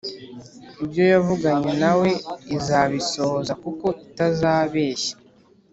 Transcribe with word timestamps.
Ibyoyavuganye 0.83 1.71
nawe 1.81 2.09
izabisohoza 2.57 3.53
kuko 3.63 3.87
itazibeshya 4.05 5.13